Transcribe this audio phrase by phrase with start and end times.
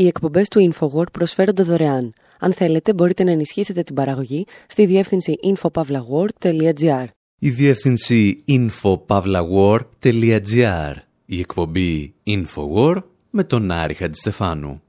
[0.00, 2.12] Οι εκπομπές του InfoWord προσφέρονται δωρεάν.
[2.38, 7.04] Αν θέλετε, μπορείτε να ενισχύσετε την παραγωγή στη διεύθυνση infopavlagor.gr.
[7.38, 10.94] Η διεύθυνση infopavlagor.gr.
[11.26, 14.82] Η εκπομπή InfoWord με τον Άρη Χατζηστεφάνου.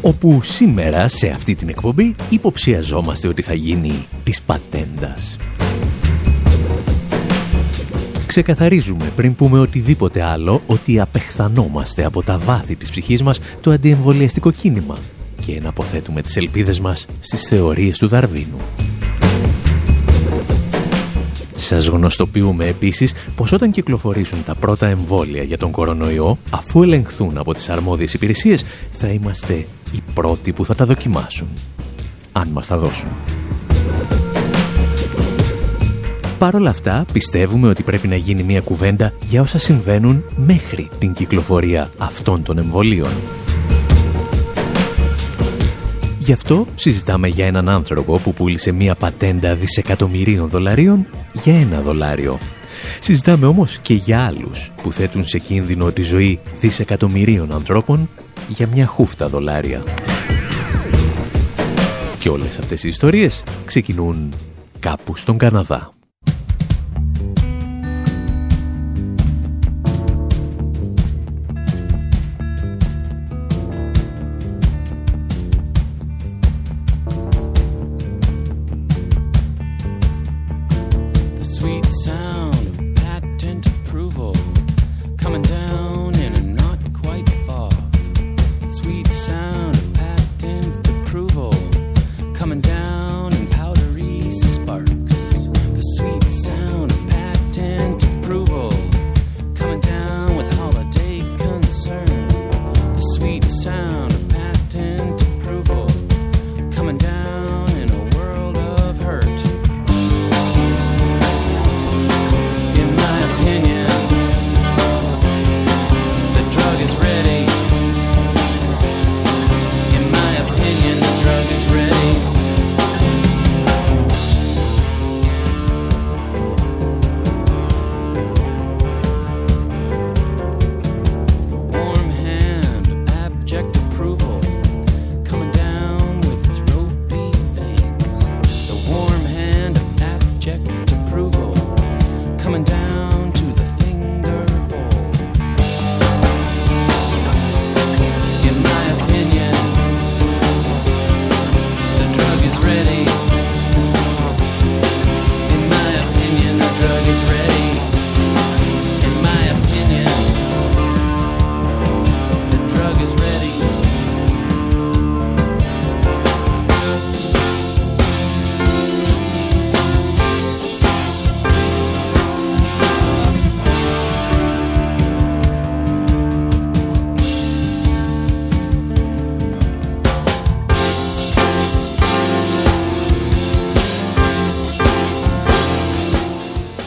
[0.00, 5.36] όπου σήμερα σε αυτή την εκπομπή υποψιαζόμαστε ότι θα γίνει της πατέντας.
[8.36, 14.50] Ξεκαθαρίζουμε πριν πούμε οτιδήποτε άλλο ότι απεχθανόμαστε από τα βάθη της ψυχής μας το αντιεμβολιαστικό
[14.50, 14.98] κίνημα
[15.46, 18.58] και εναποθέτουμε τις ελπίδες μας στις θεωρίες του Δαρβίνου.
[21.54, 27.54] Σας γνωστοποιούμε επίσης πως όταν κυκλοφορήσουν τα πρώτα εμβόλια για τον κορονοϊό, αφού ελεγχθούν από
[27.54, 31.48] τις αρμόδιες υπηρεσίες, θα είμαστε οι πρώτοι που θα τα δοκιμάσουν.
[32.32, 33.08] Αν μας τα δώσουν.
[36.38, 41.12] Παρ' όλα αυτά, πιστεύουμε ότι πρέπει να γίνει μια κουβέντα για όσα συμβαίνουν μέχρι την
[41.12, 43.10] κυκλοφορία αυτών των εμβολίων.
[46.18, 51.06] Γι' αυτό συζητάμε για έναν άνθρωπο που πούλησε μία πατέντα δισεκατομμυρίων δολαρίων
[51.42, 52.38] για ένα δολάριο.
[53.00, 58.08] Συζητάμε όμως και για άλλους που θέτουν σε κίνδυνο τη ζωή δισεκατομμυρίων ανθρώπων
[58.48, 59.82] για μια χούφτα δολάρια.
[62.18, 64.34] Και όλες αυτές οι ιστορίες ξεκινούν
[64.80, 65.95] κάπου στον Καναδά.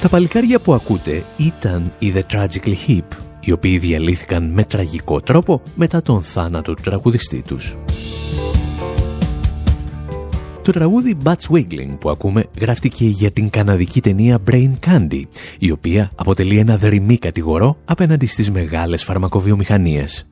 [0.09, 5.61] Τα παλικάρια που ακούτε ήταν οι The Tragically Hip, οι οποίοι διαλύθηκαν με τραγικό τρόπο
[5.75, 7.77] μετά τον θάνατο του τραγουδιστή τους.
[10.63, 15.23] Το τραγούδι Bats Wiggling που ακούμε γράφτηκε για την καναδική ταινία Brain Candy,
[15.59, 20.27] η οποία αποτελεί ένα δρυμή κατηγορό απέναντι στις μεγάλες φαρμακοβιομηχανίες.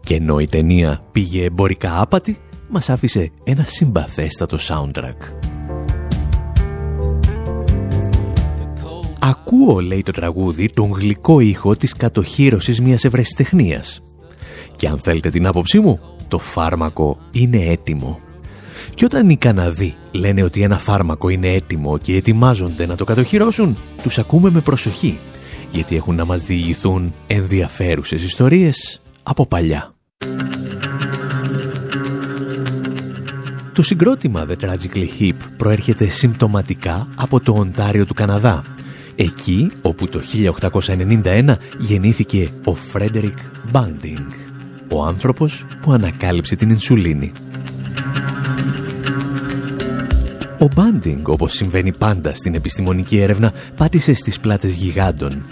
[0.00, 2.38] Και ενώ η ταινία πήγε εμπορικά άπατη,
[2.68, 5.53] μας άφησε ένα συμπαθέστατο soundtrack.
[9.26, 14.00] Ακούω, λέει το τραγούδι, τον γλυκό ήχο της κατοχύρωσης μιας ευρεσιτεχνίας.
[14.76, 18.20] Και αν θέλετε την άποψή μου, το φάρμακο είναι έτοιμο.
[18.94, 23.76] Και όταν οι Καναδοί λένε ότι ένα φάρμακο είναι έτοιμο και ετοιμάζονται να το κατοχυρώσουν,
[24.02, 25.18] τους ακούμε με προσοχή,
[25.70, 29.94] γιατί έχουν να μας διηγηθούν ενδιαφέρουσες ιστορίες από παλιά.
[33.72, 38.64] Το συγκρότημα The Tragically Hip προέρχεται συμπτωματικά από το Οντάριο του Καναδά
[39.16, 40.20] Εκεί όπου το
[40.86, 43.38] 1891 γεννήθηκε ο Φρέντερικ
[43.70, 44.30] Μπάντινγκ,
[44.88, 47.32] ο άνθρωπος που ανακάλυψε την ινσουλίνη.
[50.58, 55.42] Ο Μπάντινγκ, όπως συμβαίνει πάντα στην επιστημονική έρευνα, πάτησε στις πλάτες γιγάντων.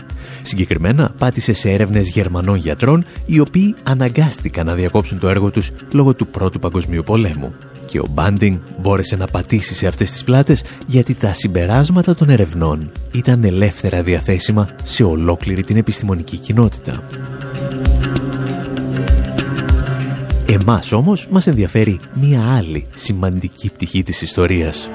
[0.43, 6.15] Συγκεκριμένα πάτησε σε έρευνες Γερμανών γιατρών, οι οποίοι αναγκάστηκαν να διακόψουν το έργο τους λόγω
[6.15, 7.55] του Πρώτου Παγκοσμίου Πολέμου.
[7.93, 12.93] Και ο Μπάντινγκ μπόρεσε να πατήσει σε αυτές τις πλάτες γιατί τα συμπεράσματα των ερευνών
[13.13, 17.03] ήταν ελεύθερα διαθέσιμα σε ολόκληρη την επιστημονική κοινότητα.
[20.47, 24.91] Εμάς όμως μας ενδιαφέρει μία άλλη σημαντική πτυχή της ιστορίας.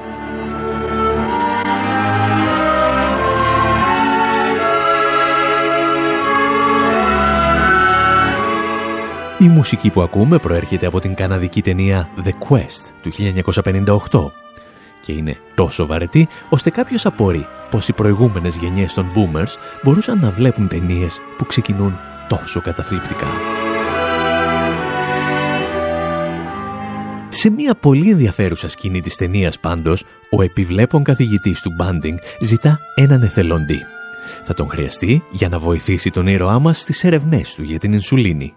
[9.39, 13.11] Η μουσική που ακούμε προέρχεται από την καναδική ταινία The Quest του
[14.11, 14.31] 1958
[15.01, 20.31] και είναι τόσο βαρετή ώστε κάποιος απορεί πως οι προηγούμενες γενιές των boomers μπορούσαν να
[20.31, 21.95] βλέπουν ταινίες που ξεκινούν
[22.27, 23.27] τόσο καταθλιπτικά.
[27.29, 33.21] Σε μια πολύ ενδιαφέρουσα σκηνή της ταινίας πάντως, ο επιβλέπων καθηγητής του Μπάντινγκ ζητά έναν
[33.21, 33.81] εθελοντή.
[34.43, 38.55] Θα τον χρειαστεί για να βοηθήσει τον ήρωά μας στις ερευνές του για την ινσουλίνη.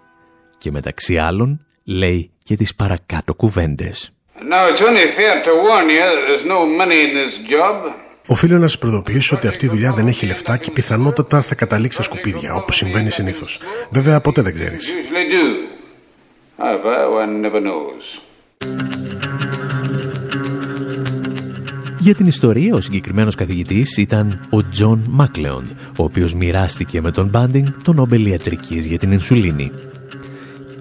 [0.61, 4.11] Και μεταξύ άλλων λέει και τις παρακάτω κουβέντες.
[8.27, 12.03] Οφείλω να σας προειδοποιήσω ότι αυτή η δουλειά δεν έχει λεφτά και πιθανότατα θα καταλήξει
[12.03, 13.59] στα σκουπίδια, όπως συμβαίνει συνήθως.
[13.89, 14.93] Βέβαια, ποτέ δεν ξέρεις.
[21.99, 27.27] Για την ιστορία, ο συγκεκριμένος καθηγητής ήταν ο Τζον Μάκλεον, ο οποίος μοιράστηκε με τον
[27.27, 29.71] Μπάντινγκ τον Νόμπελ Ιατρικής για την Ινσουλίνη.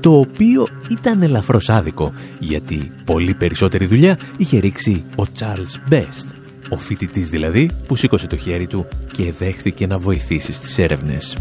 [0.00, 6.26] Το οποίο ήταν ελαφρώς άδικο, γιατί πολύ περισσότερη δουλειά είχε ρίξει ο Charles Best,
[6.69, 11.37] ο φοιτητής δηλαδή που σήκωσε το χέρι του και δέχθηκε να βοηθήσει στις έρευνες.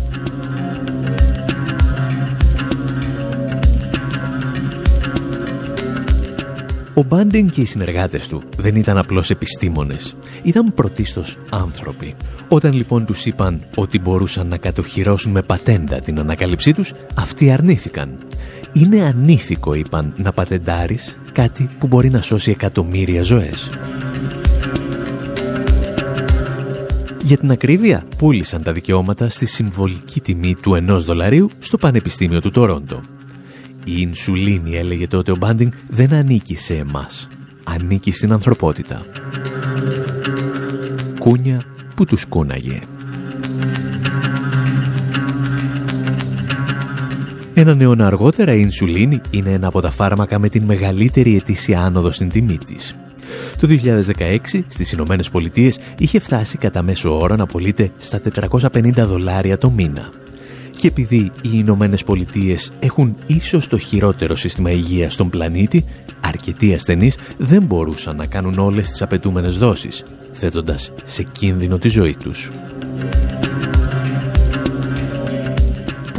[6.99, 10.15] Ο Μπάντιν και οι συνεργάτες του δεν ήταν απλώς επιστήμονες.
[10.43, 12.15] Ήταν πρωτίστως άνθρωποι.
[12.47, 18.17] Όταν λοιπόν τους είπαν ότι μπορούσαν να κατοχυρώσουν με πατέντα την ανακάλυψή τους, αυτοί αρνήθηκαν.
[18.73, 23.69] Είναι ανήθικο, είπαν, να πατεντάρεις κάτι που μπορεί να σώσει εκατομμύρια ζωές.
[27.23, 32.51] Για την ακρίβεια, πούλησαν τα δικαιώματα στη συμβολική τιμή του ενός δολαρίου στο Πανεπιστήμιο του
[32.51, 33.01] Τορόντο.
[33.83, 37.27] Η ινσουλίνη, έλεγε τότε ο Μπάντινγκ, δεν ανήκει σε εμάς.
[37.63, 39.05] Ανήκει στην ανθρωπότητα.
[41.19, 41.63] Κούνια
[41.95, 42.81] που τους κούναγε.
[47.53, 52.11] Ένα αιώνα αργότερα η ινσουλίνη είναι ένα από τα φάρμακα με την μεγαλύτερη ετήσια άνοδο
[52.11, 52.95] στην τιμή της.
[53.59, 59.57] Το 2016 στις Ηνωμένες Πολιτείες είχε φτάσει κατά μέσο όρο να πωλείται στα 450 δολάρια
[59.57, 60.09] το μήνα.
[60.79, 65.85] Και επειδή οι Ηνωμένες Πολιτείες έχουν ίσως το χειρότερο σύστημα υγείας στον πλανήτη,
[66.21, 72.15] αρκετοί ασθενείς δεν μπορούσαν να κάνουν όλες τις απαιτούμενες δόσεις, θέτοντας σε κίνδυνο τη ζωή
[72.15, 72.51] τους.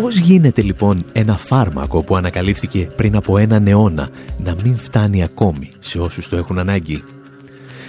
[0.01, 4.09] Πώς γίνεται λοιπόν ένα φάρμακο που ανακαλύφθηκε πριν από έναν αιώνα
[4.39, 7.05] να μην φτάνει ακόμη σε όσους το έχουν ανάγκη;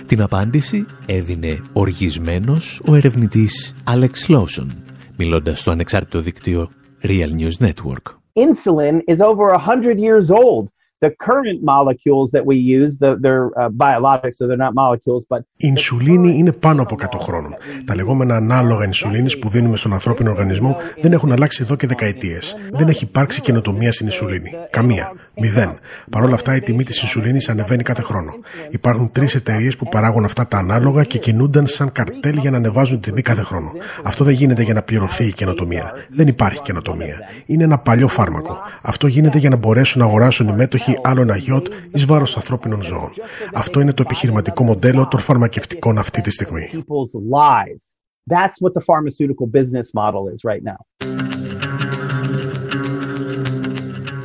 [0.06, 4.68] Την απάντηση έδινε οργισμένος ο ερευνητής Alex Lawson,
[5.17, 6.71] μιλώντας στο ανεξάρτητο δίκτυο
[7.03, 8.05] Real News Network.
[8.37, 10.69] Insulin is over 100 years old.
[11.08, 15.40] The current molecules that we use, the, they're uh, biologics, so they're not molecules, but...
[15.56, 17.56] Η ινσουλίνη είναι πάνω από 100 χρόνων.
[17.86, 22.56] Τα λεγόμενα ανάλογα ινσουλίνης που δίνουμε στον ανθρώπινο οργανισμό δεν έχουν αλλάξει εδώ και δεκαετίες.
[22.72, 24.52] Δεν έχει υπάρξει καινοτομία στην ινσουλίνη.
[24.70, 25.14] Καμία.
[25.36, 25.80] Μηδέν.
[26.10, 28.34] Παρ' όλα αυτά η τιμή της ινσουλίνης ανεβαίνει κάθε χρόνο.
[28.72, 33.00] Υπάρχουν τρεις εταιρείες που παράγουν αυτά τα ανάλογα και κινούνταν σαν καρτέλ για να ανεβάζουν
[33.00, 33.72] την τιμή κάθε χρόνο.
[34.04, 35.92] Αυτό δεν γίνεται για να πληρωθεί η καινοτομία.
[36.10, 37.18] Δεν υπάρχει καινοτομία.
[37.46, 38.58] Είναι ένα παλιό φάρμακο.
[38.82, 42.36] Αυτό γίνεται για να μπορέσουν να αγοράσουν οι μέτοχοι υπάρχει άλλο ένα γιότ εις βάρος
[42.36, 43.12] ανθρώπινων ζώων.
[43.54, 46.70] Αυτό είναι το επιχειρηματικό μοντέλο των φαρμακευτικών αυτή τη στιγμή.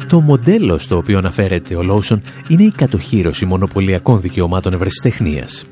[0.09, 5.65] Το μοντέλο στο οποίο αναφέρεται ο Λόουσον είναι η κατοχήρωση μονοπωλιακών δικαιωμάτων ευρεσιτεχνίας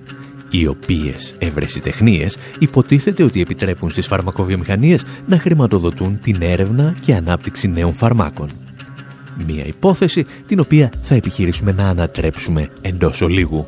[0.51, 7.93] οι οποίες ευρεσιτεχνίες υποτίθεται ότι επιτρέπουν στις φαρμακοβιομηχανίες να χρηματοδοτούν την έρευνα και ανάπτυξη νέων
[7.93, 8.64] φαρμάκων.
[9.47, 13.65] Μία υπόθεση την οποία θα επιχειρήσουμε να ανατρέψουμε εντός ολίγου.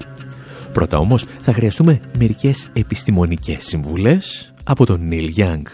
[0.73, 5.67] Πρώτα όμως θα χρειαστούμε μερικές επιστημονικές συμβουλές από τον Νίλ Γιάνγκ.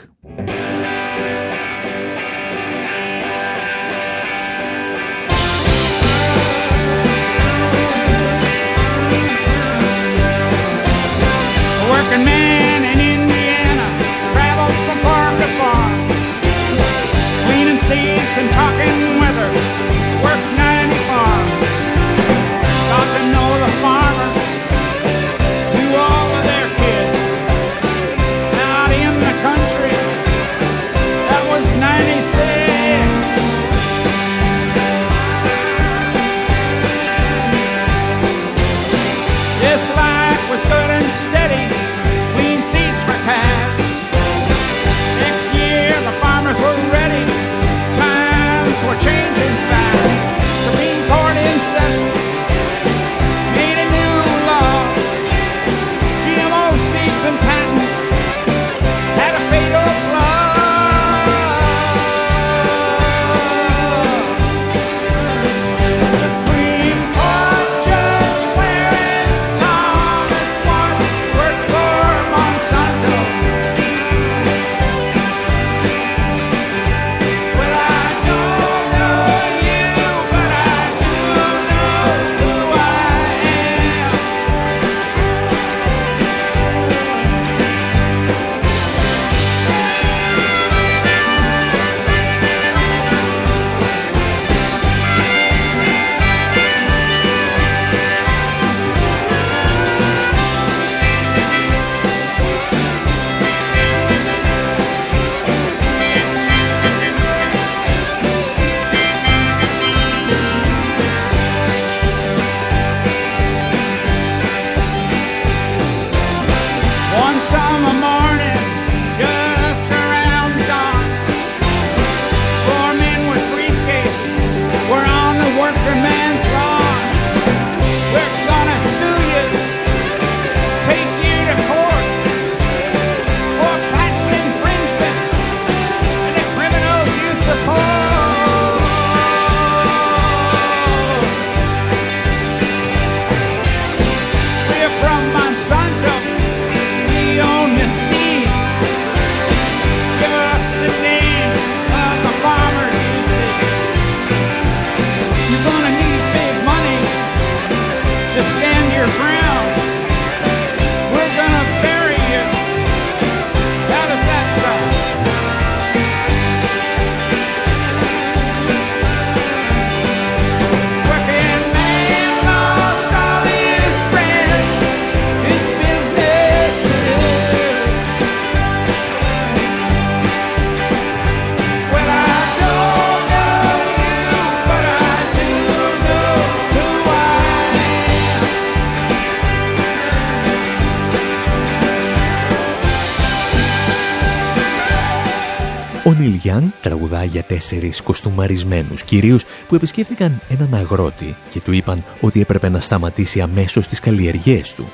[196.23, 202.05] Ο Νίλ Γιάνγκ τραγουδά για τέσσερις κοστούμαρισμένους κυρίους που επισκέφθηκαν έναν αγρότη και του είπαν
[202.21, 204.88] ότι έπρεπε να σταματήσει αμέσως τις καλλιεργίες του.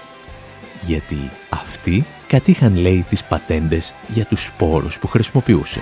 [0.86, 5.80] Γιατί αυτοί κατήχαν λέει τις πατέντες για τους σπόρους που χρησιμοποιούσε.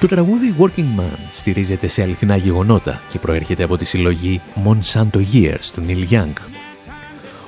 [0.00, 5.64] Το τραγούδι Working Man στηρίζεται σε αληθινά γεγονότα και προέρχεται από τη συλλογή Monsanto Years
[5.72, 6.57] του Neil Young.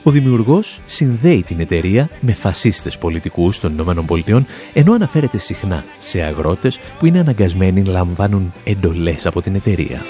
[0.02, 6.21] Ο δημιουργός συνδέει την εταιρεία με φασίστες πολιτικούς των Ηνωμένων Πολιτειών ενώ αναφέρεται συχνά σε
[6.21, 10.02] αγρότες που είναι αναγκασμένοι να λαμβάνουν εντολές από την εταιρεία.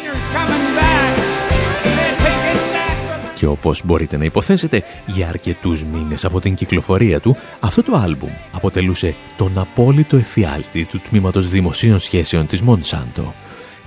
[3.35, 8.31] Και όπως μπορείτε να υποθέσετε, για αρκετούς μήνες από την κυκλοφορία του, αυτό το άλμπουμ
[8.53, 13.35] αποτελούσε τον απόλυτο εφιάλτη του Τμήματος Δημοσίων Σχέσεων της Μονσάντο.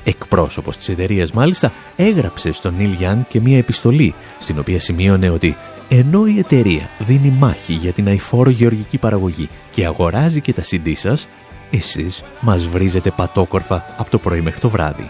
[0.03, 5.57] Εκπρόσωπος της εταιρείας μάλιστα έγραψε στον Νίλ Γιάν και μία επιστολή, στην οποία σημείωνε ότι
[5.89, 10.91] ενώ η εταιρεία δίνει μάχη για την αηφόρο γεωργική παραγωγή και αγοράζει και τα CD
[10.95, 11.27] σας,
[11.71, 15.09] εσείς μας βρίζετε πατόκορφα από το πρωί μέχρι το βράδυ.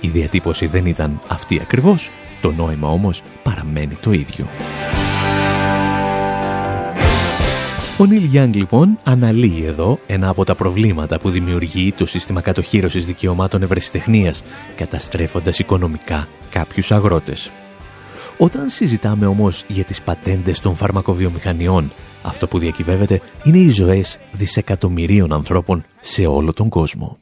[0.00, 2.10] Η διατύπωση δεν ήταν αυτή ακριβώς,
[2.40, 4.46] το νόημα όμως παραμένει το ίδιο.
[7.98, 13.06] Ο Νίλ Γιάνγκ λοιπόν αναλύει εδώ ένα από τα προβλήματα που δημιουργεί το σύστημα κατοχύρωσης
[13.06, 14.44] δικαιωμάτων ευρεσιτεχνίας,
[14.76, 17.50] καταστρέφοντας οικονομικά κάποιους αγρότες.
[18.42, 25.32] Όταν συζητάμε όμως για τις πατέντες των φαρμακοβιομηχανιών, αυτό που διακυβεύεται είναι οι ζωές δισεκατομμυρίων
[25.32, 27.18] ανθρώπων σε όλο τον κόσμο.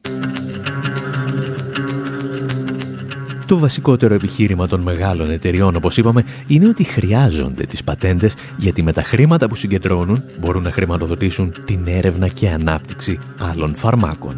[3.47, 8.93] Το βασικότερο επιχείρημα των μεγάλων εταιριών, όπως είπαμε, είναι ότι χρειάζονται τις πατέντες γιατί με
[8.93, 14.35] τα χρήματα που συγκεντρώνουν μπορούν να χρηματοδοτήσουν την έρευνα και ανάπτυξη άλλων φαρμάκων.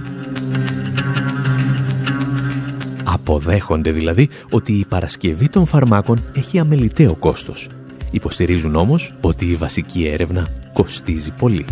[3.13, 7.69] Αποδέχονται δηλαδή ότι η παρασκευή των φαρμάκων έχει αμεληταίο κόστος.
[8.11, 11.65] Υποστηρίζουν όμως ότι η βασική έρευνα κοστίζει πολύ.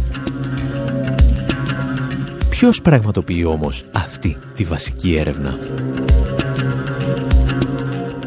[2.50, 5.58] Ποιος πραγματοποιεί όμως αυτή τη βασική έρευνα;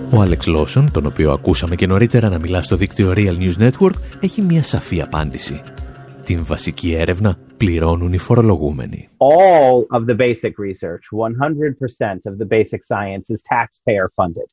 [0.09, 3.95] Ο Άλεξ Λόσον, τον οποίο ακούσαμε και νωρίτερα να μιλά στο δίκτυο Real News Network,
[4.19, 5.61] έχει μια σαφή απάντηση.
[6.23, 9.09] Την βασική έρευνα πληρώνουν οι φορολογούμενοι.
[9.17, 14.47] All of the basic research, 100% of the basic science is taxpayer funded.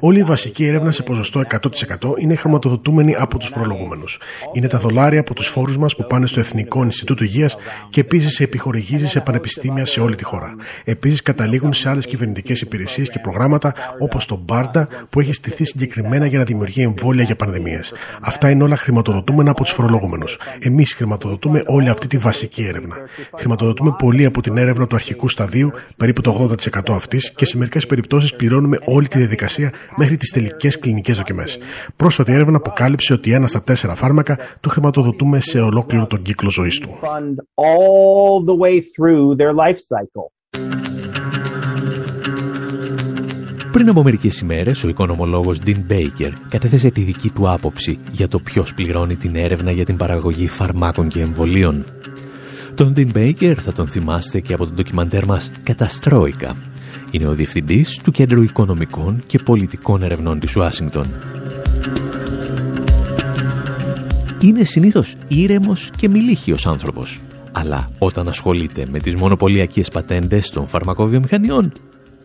[0.00, 4.20] Όλη η βασική έρευνα σε ποσοστό 100% είναι χρηματοδοτούμενη από τους φορολογούμενους.
[4.52, 7.56] Είναι τα δολάρια από τους φόρους μας που πάνε στο Εθνικό Ινστιτούτο Υγείας
[7.90, 10.54] και επίσης σε επιχορηγήσεις σε πανεπιστήμια σε όλη τη χώρα.
[10.84, 16.26] Επίσης καταλήγουν σε άλλες κυβερνητικές υπηρεσίες και προγράμματα όπως το Μπάρντα που έχει στηθεί συγκεκριμένα
[16.26, 17.94] για να δημιουργεί εμβόλια για πανδημίες.
[18.20, 20.38] Αυτά είναι όλα χρηματοδοτούμενα από τους φορολογούμενους.
[20.60, 22.96] Εμείς χρηματοδοτούμε όλη αυτή τη βασική έρευνα.
[23.36, 26.48] Χρηματοδοτούμε πολύ από την έρευνα του αρχικού σταδίου, περίπου το
[26.88, 31.16] 80% αυτής και σε μερικές περιπτώσει περιπτώσεις πληρώνουμε όλη τη διαδικασία μέχρι τις τελικές κλινικές
[31.16, 31.58] δοκιμές.
[31.96, 36.78] Πρόσφατη έρευνα αποκάλυψε ότι ένας στα τέσσερα φάρμακα το χρηματοδοτούμε σε ολόκληρο τον κύκλο ζωής
[36.78, 36.98] του.
[43.72, 48.38] Πριν από μερικές ημέρες, ο οικονομολόγος Dean Baker κατέθεσε τη δική του άποψη για το
[48.38, 51.84] ποιος πληρώνει την έρευνα για την παραγωγή φαρμάκων και εμβολίων.
[52.74, 56.56] Τον Dean Baker θα τον θυμάστε και από το ντοκιμαντέρ μας «Καταστρόικα»,
[57.16, 61.06] είναι ο Διευθυντής του Κέντρου Οικονομικών και Πολιτικών Ερευνών της Ουάσιγκτον.
[64.40, 67.20] Είναι συνήθως ήρεμος και μιλήχιος άνθρωπος,
[67.52, 71.72] αλλά όταν ασχολείται με τις μονοπωλιακές πατέντες των φαρμακοβιομηχανιών,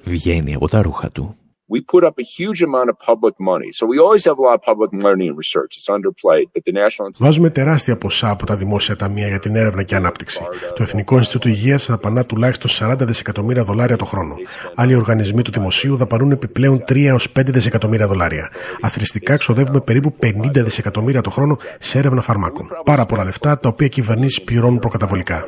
[0.03, 1.35] βγαίνει από τα ρούχα του
[1.73, 3.69] we put up a huge amount of public money.
[3.77, 5.71] So we always have a lot of public money in research.
[5.77, 6.47] It's underplayed.
[6.53, 10.41] But the National Βάζουμε τεράστια ποσά από τα δημόσια ταμεία για την έρευνα και ανάπτυξη.
[10.75, 14.35] Το Εθνικό Ινστιτούτο Υγείας δαπανά τουλάχιστον 40 δισεκατομμύρια δολάρια το χρόνο.
[14.75, 18.49] Άλλοι οργανισμοί του δημοσίου δαπανούν επιπλέον 3 έως 5 δισεκατομμύρια δολάρια.
[18.81, 22.67] Αθρηστικά ξοδεύουμε περίπου 50 δισεκατομμύρια το χρόνο σε έρευνα φαρμάκων.
[22.85, 25.47] Πάρα πολλά λεφτά τα οποία οι κυβερνήσεις πληρώνουν προκαταβολικά.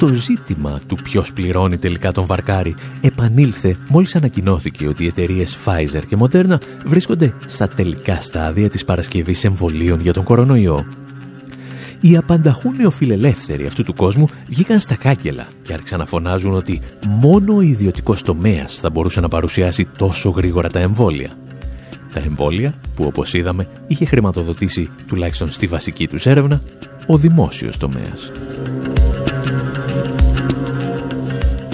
[0.00, 6.02] Το ζήτημα του ποιος πληρώνει τελικά τον Βαρκάρι επανήλθε μόλις ανακοινώθηκε ότι οι εταιρείες Pfizer
[6.08, 10.86] και Moderna βρίσκονται στα τελικά στάδια της παρασκευής εμβολίων για τον κορονοϊό.
[12.00, 17.56] Οι απανταχούν νεοφιλελεύθεροι αυτού του κόσμου βγήκαν στα κάγκελα και άρχισαν να φωνάζουν ότι μόνο
[17.56, 21.30] ο ιδιωτικός τομέας θα μπορούσε να παρουσιάσει τόσο γρήγορα τα εμβόλια.
[22.12, 26.62] Τα εμβόλια που όπως είδαμε είχε χρηματοδοτήσει τουλάχιστον στη βασική τους έρευνα
[27.06, 28.30] ο δημόσιος τομέας.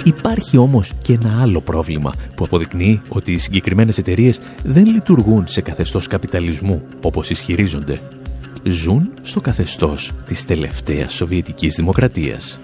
[0.07, 5.61] Υπάρχει όμως και ένα άλλο πρόβλημα που αποδεικνύει ότι οι συγκεκριμένες εταιρείες δεν λειτουργούν σε
[5.61, 8.01] καθεστώς καπιταλισμού όπως ισχυρίζονται.
[8.63, 12.59] Ζουν στο καθεστώς της τελευταίας Σοβιετικής Δημοκρατίας.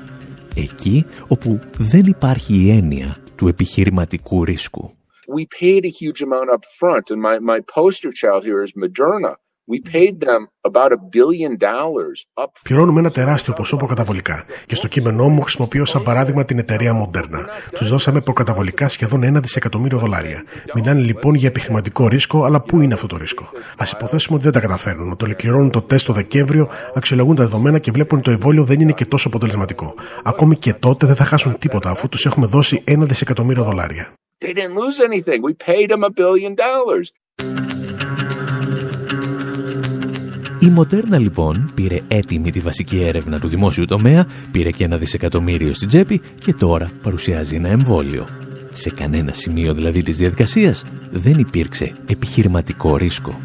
[0.56, 4.91] Εκεί όπου δεν υπάρχει η έννοια του επιχειρηματικού ρίσκου.
[5.38, 9.34] We paid a huge amount up front, and my, my poster child here is Moderna.
[9.71, 12.52] We paid them about a billion dollars up.
[12.63, 17.45] Πληρώνουμε ένα τεράστιο ποσό προκαταβολικά και στο κείμενό μου χρησιμοποιώ σαν παράδειγμα την εταιρεία Moderna.
[17.71, 20.43] Τους δώσαμε προκαταβολικά σχεδόν ένα δισεκατομμύριο δολάρια.
[20.73, 23.43] Μιλάνε λοιπόν για επιχειρηματικό ρίσκο, αλλά πού είναι αυτό το ρίσκο;
[23.78, 27.80] Α υποθέσουμε ότι δεν τα καταφέρνουν, ότι ολοκληρώνουν το τεστ το Δεκέμβριο, αξιολογούν τα δεδομένα
[27.80, 29.93] και βλέπουν ότι το εμβόλιο δεν είναι και τόσο αποτελεσματικό.
[30.23, 34.13] Ακόμη και τότε δεν θα χάσουν τίποτα αφού τους έχουμε δώσει ένα δισεκατομμύριο δολάρια.
[34.45, 35.39] They didn't lose anything.
[35.41, 37.08] We paid them a billion dollars.
[40.63, 45.73] Η Μοντέρνα λοιπόν πήρε έτοιμη τη βασική έρευνα του δημόσιου τομέα, πήρε και ένα δισεκατομμύριο
[45.73, 48.28] στην τσέπη και τώρα παρουσιάζει ένα εμβόλιο.
[48.73, 53.39] Σε κανένα σημείο δηλαδή της διαδικασίας δεν υπήρξε επιχειρηματικό ρίσκο.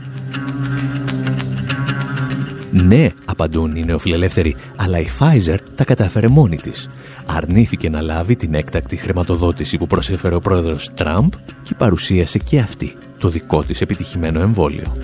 [2.72, 6.88] Ναι, απαντούν οι νεοφιλελεύθεροι, αλλά η Pfizer τα κατάφερε μόνη της.
[7.26, 12.96] Αρνήθηκε να λάβει την έκτακτη χρηματοδότηση που προσέφερε ο πρόεδρος Τραμπ και παρουσίασε και αυτή
[13.18, 14.96] το δικό της επιτυχημένο εμβόλιο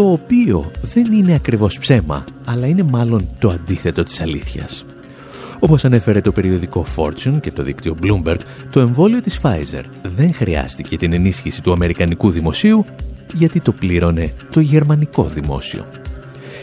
[0.00, 4.84] το οποίο δεν είναι ακριβώς ψέμα, αλλά είναι μάλλον το αντίθετο της αλήθειας.
[5.58, 8.38] Όπως ανέφερε το περιοδικό Fortune και το δίκτυο Bloomberg,
[8.70, 12.84] το εμβόλιο της Pfizer δεν χρειάστηκε την ενίσχυση του Αμερικανικού δημοσίου
[13.34, 15.86] γιατί το πλήρωνε το γερμανικό δημόσιο.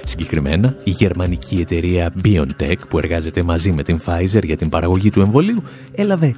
[0.03, 5.21] Συγκεκριμένα, η γερμανική εταιρεία BioNTech που εργάζεται μαζί με την Pfizer για την παραγωγή του
[5.21, 6.35] εμβολίου έλαβε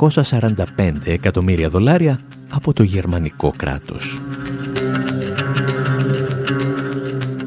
[0.00, 0.62] 445
[1.04, 4.20] εκατομμύρια δολάρια από το γερμανικό κράτος.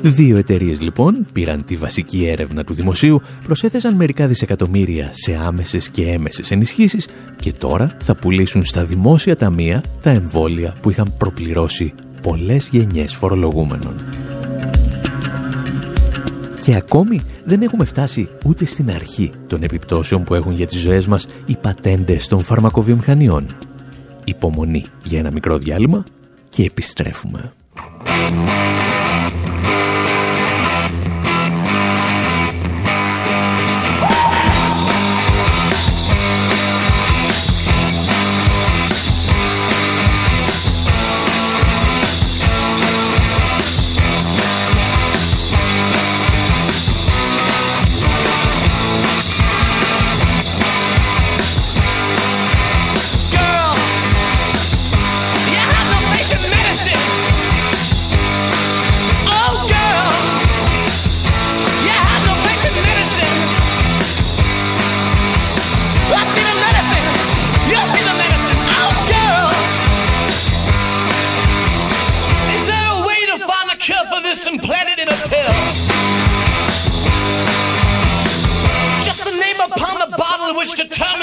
[0.02, 6.12] Δύο εταιρείες λοιπόν πήραν τη βασική έρευνα του δημοσίου, προσέθεσαν μερικά δισεκατομμύρια σε άμεσες και
[6.12, 7.08] έμεσες ενισχύσεις
[7.40, 13.94] και τώρα θα πουλήσουν στα δημόσια ταμεία τα εμβόλια που είχαν προπληρώσει πολλές γενιές φορολογούμενων.
[16.62, 21.08] Και ακόμη δεν έχουμε φτάσει ούτε στην αρχή των επιπτώσεων που έχουν για τις ζωές
[21.08, 23.56] μας οι πατέντες των φαρμακοβιομηχανιών.
[24.24, 26.04] Υπομονή για ένα μικρό διάλειμμα
[26.50, 27.54] και επιστρέφουμε.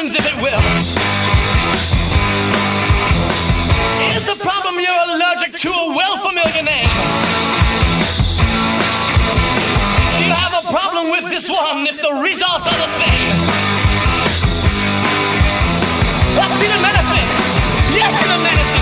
[0.07, 0.61] happens if it will.
[4.17, 6.89] Is the problem you're allergic to a well familiar name?
[10.13, 13.37] Do you have a problem with this one if the results are the same?
[16.37, 17.29] What's in the medicine?
[17.95, 18.76] Yes, in a medicine.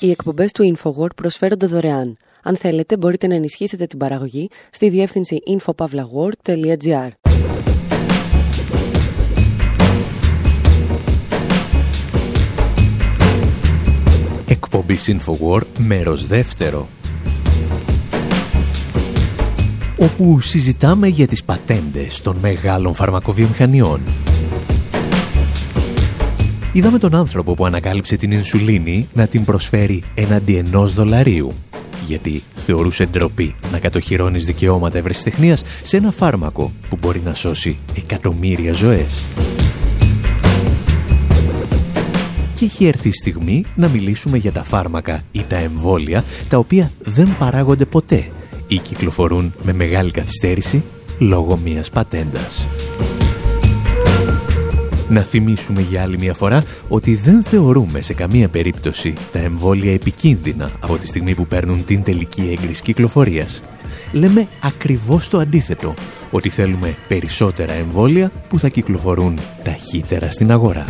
[0.00, 2.16] Οι εκπομπές του InfoWord προσφέρονται δωρεάν.
[2.42, 7.08] Αν θέλετε, μπορείτε να ενισχύσετε την παραγωγή στη διεύθυνση infopavlagor.gr.
[14.46, 16.88] Εκπομπή InfoWord, μέρος δεύτερο.
[19.98, 24.27] Όπου συζητάμε για τις πατέντες των μεγάλων φαρμακοβιομηχανιών.
[26.72, 31.54] Είδαμε τον άνθρωπο που ανακάλυψε την ινσουλίνη να την προσφέρει έναντι ενός δολαρίου
[32.06, 38.72] γιατί θεωρούσε ντροπή να κατοχυρώνεις δικαιώματα ευρεσιτεχνίας σε ένα φάρμακο που μπορεί να σώσει εκατομμύρια
[38.72, 39.22] ζωές.
[42.54, 46.92] Και έχει έρθει η στιγμή να μιλήσουμε για τα φάρμακα ή τα εμβόλια τα οποία
[46.98, 48.28] δεν παράγονται ποτέ
[48.66, 50.82] ή κυκλοφορούν με μεγάλη καθυστέρηση
[51.18, 52.68] λόγω μιας πατέντας.
[55.08, 60.70] Να θυμίσουμε για άλλη μια φορά ότι δεν θεωρούμε σε καμία περίπτωση τα εμβόλια επικίνδυνα
[60.80, 63.62] από τη στιγμή που παίρνουν την τελική έγκριση κυκλοφορίας.
[64.12, 65.94] Λέμε ακριβώς το αντίθετο,
[66.30, 70.84] ότι θέλουμε περισσότερα εμβόλια που θα κυκλοφορούν ταχύτερα στην αγορά.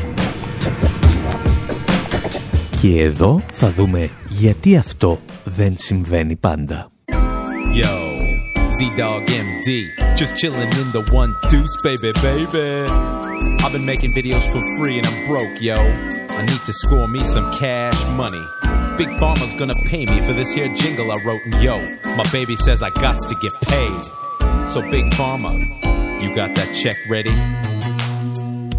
[2.80, 6.90] Και εδώ θα δούμε γιατί αυτό δεν συμβαίνει πάντα.
[7.74, 8.07] Yo,
[8.78, 12.86] Z-Dog MD, just chilling in the one deuce, baby, baby.
[13.64, 15.74] I've been making videos for free and I'm broke, yo.
[15.74, 18.46] I need to score me some cash money.
[18.96, 21.80] Big Pharma's gonna pay me for this here jingle I wrote, and yo,
[22.14, 24.04] my baby says I got to get paid.
[24.68, 27.34] So Big Pharma, you got that check ready?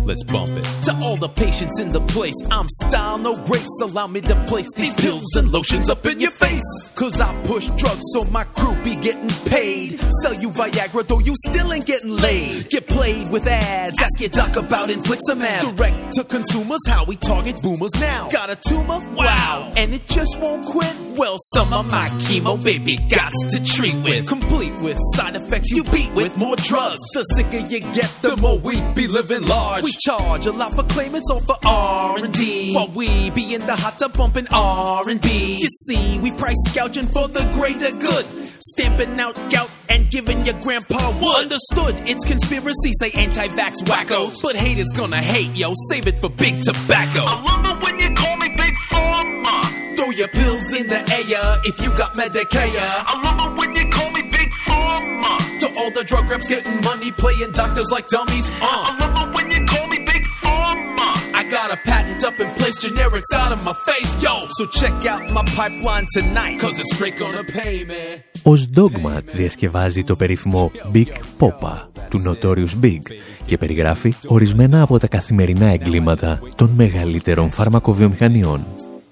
[0.10, 0.64] Let's bump it.
[0.86, 3.80] To all the patients in the place, I'm style, no grace.
[3.84, 6.92] Allow me to place these pills and lotions up in your face.
[6.96, 8.44] Cause I push drugs so my
[8.84, 10.00] be getting paid.
[10.22, 12.70] Sell you Viagra though you still ain't getting laid.
[12.70, 15.78] Get played with ads, ask your doc about infliximab.
[15.78, 18.30] Direct to consumers, how we target boomers now.
[18.30, 19.00] Got a tumor?
[19.16, 19.72] Wow.
[19.76, 20.96] And it just won't quit?
[21.18, 24.28] Well, some of my chemo, baby, got to treat with.
[24.28, 27.02] Complete with side effects you beat with more drugs.
[27.14, 29.84] The sicker you get, the more we be living large.
[29.84, 32.74] We charge a lot for claimants or for R&D.
[32.74, 35.58] While we be in the hot tub bumping R&B.
[35.60, 38.49] You see, we price gouging for the greater good.
[38.62, 41.44] Stamping out gout and giving your grandpa wood.
[41.44, 44.42] Understood, it's conspiracy, say anti-vax wackos.
[44.42, 47.24] But haters gonna hate, yo, save it for big tobacco.
[47.24, 49.96] I love it when you call me Big Pharma.
[49.96, 52.70] Throw your pills in the air if you got Medicare.
[52.76, 55.60] I love it when you call me Big Pharma.
[55.62, 58.50] To all the drug reps getting money, playing doctors like dummies.
[58.50, 58.56] Uh.
[58.62, 61.34] I love it when you call me Big Pharma.
[61.34, 64.48] I got a patent up in place, generics out of my face, yo.
[64.50, 68.24] So check out my pipeline tonight, cause it's straight gonna pay, man.
[68.44, 71.08] Ως Dogmat διασκευάζει το περίφημο Big
[71.40, 73.00] Popa του Notorious Big
[73.46, 78.66] και περιγράφει ορισμένα από τα καθημερινά εγκλήματα των μεγαλύτερων φαρμακοβιομηχανιών.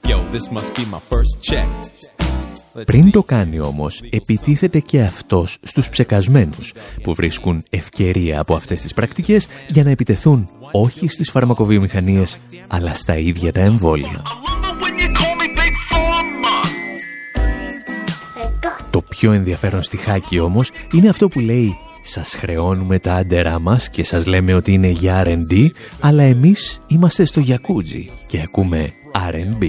[0.07, 1.67] Yo, this must be my first check.
[2.85, 8.93] Πριν το κάνει όμως, επιτίθεται και αυτός στους ψεκασμένους που βρίσκουν ευκαιρία από αυτές τις
[8.93, 12.37] πρακτικές για να επιτεθούν όχι στις φαρμακοβιομηχανίες,
[12.67, 14.21] αλλά στα ίδια τα εμβόλια.
[19.19, 24.25] Πιο ενδιαφέρον στιχάκι όμως είναι αυτό που λέει «Σας χρεώνουμε τα άντερά μας και σας
[24.25, 28.93] λέμε ότι είναι για R&D, αλλά εμείς είμαστε στο Γιακούτζι και ακούμε
[29.31, 29.65] R&B»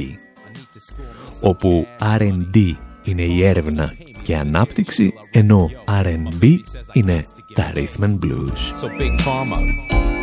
[1.40, 1.86] όπου
[2.18, 5.70] R&D είναι η έρευνα και ανάπτυξη, ενώ
[6.02, 6.56] R&B
[6.92, 7.22] είναι
[7.54, 8.60] τα rhythm and blues.
[8.82, 9.58] So big pharma,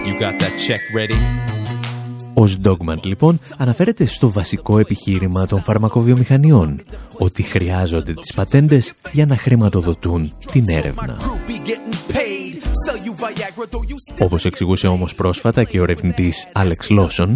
[0.05, 1.19] you got that check ready?
[2.37, 6.81] Ως Dogman λοιπόν αναφέρεται στο βασικό επιχείρημα των φαρμακοβιομηχανιών
[7.17, 11.17] ότι χρειάζονται τις πατέντες για να χρηματοδοτούν την έρευνα.
[14.19, 17.29] Όπως εξηγούσε όμως πρόσφατα και ο ερευνητής Alex Lawson,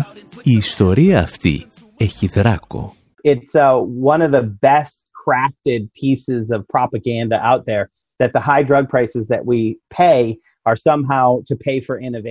[0.44, 1.66] η ιστορία αυτή
[1.98, 2.94] έχει δράκο.
[3.24, 3.78] It's uh,
[4.14, 7.86] one of the best crafted pieces of propaganda out there
[8.20, 9.60] that the high drug prices that we
[10.02, 10.22] pay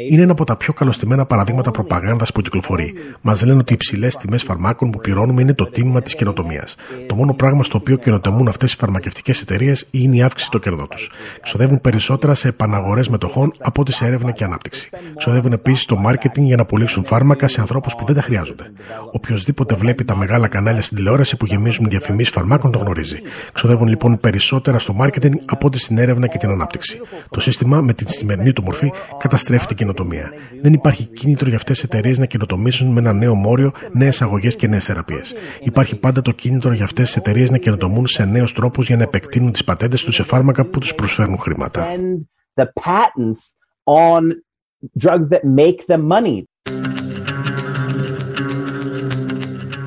[0.09, 2.95] είναι ένα από τα πιο καλωστημένα παραδείγματα προπαγάνδας που κυκλοφορεί.
[3.21, 6.77] Μας λένε ότι οι υψηλές τιμές φαρμάκων που πληρώνουμε είναι το τίμημα της καινοτομίας.
[7.07, 10.89] Το μόνο πράγμα στο οποίο καινοτομούν αυτές οι φαρμακευτικές εταιρείες είναι η αύξηση των κερδών
[10.89, 11.11] τους.
[11.41, 14.91] Ξοδεύουν περισσότερα σε επαναγορές μετοχών από ό,τι σε έρευνα και ανάπτυξη.
[15.17, 18.65] Ξοδεύουν επίσης στο marketing για να πουλήσουν φάρμακα σε ανθρώπους που δεν τα χρειάζονται.
[19.13, 23.21] Οποιοδήποτε βλέπει τα μεγάλα κανάλια στην τηλεόραση που γεμίζουν διαφημίσεις φαρμάκων το γνωρίζει.
[23.53, 27.01] Ξοδεύουν λοιπόν περισσότερα στο marketing από ό,τι στην έρευνα και την ανάπτυξη.
[27.31, 30.33] Το σύστημα με την σημερινή του μορφή καταστρέφει την καινοτομία.
[30.63, 34.57] Δεν υπάρχει κίνητρο για αυτές τις εταιρείες να καινοτομήσουν με ένα νέο μόριο, νέες αγωγές
[34.57, 35.35] και νέες θεραπείες.
[35.63, 39.03] Υπάρχει πάντα το κίνητρο για αυτές τις εταιρείες να καινοτομούν σε νέους τρόπους για να
[39.03, 41.87] επεκτείνουν τις πατέντες τους σε φάρμακα που τους προσφέρουν χρήματα.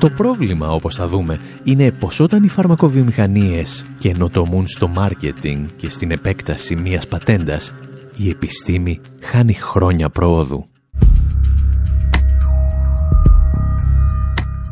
[0.02, 6.10] Το πρόβλημα, όπως θα δούμε, είναι πως όταν οι φαρμακοβιομηχανίες καινοτομούν στο μάρκετινγκ και στην
[6.10, 7.74] επέκταση μιας πατέντας,
[8.24, 10.66] η επιστήμη χάνει χρόνια πρόοδου.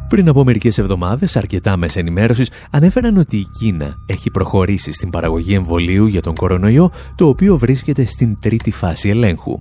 [0.09, 5.55] Πριν από μερικές εβδομάδες, αρκετά μέσα ενημέρωσης ανέφεραν ότι η Κίνα έχει προχωρήσει στην παραγωγή
[5.55, 9.59] εμβολίου για τον κορονοϊό, το οποίο βρίσκεται στην τρίτη φάση ελέγχου.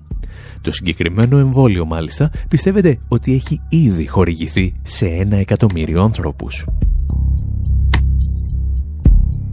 [0.61, 6.65] Το συγκεκριμένο εμβόλιο, μάλιστα, πιστεύετε ότι έχει ήδη χορηγηθεί σε ένα εκατομμύριο ανθρώπους.